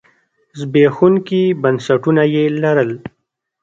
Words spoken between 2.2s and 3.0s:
یې لرل.